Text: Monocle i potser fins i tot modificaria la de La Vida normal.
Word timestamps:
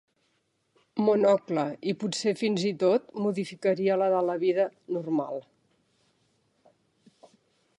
Monocle 1.07 1.65
i 1.91 1.93
potser 2.03 2.33
fins 2.39 2.65
i 2.69 2.71
tot 2.83 3.05
modificaria 3.25 3.99
la 4.03 4.09
de 4.15 4.23
La 4.31 4.39
Vida 4.45 4.65
normal. 4.97 5.47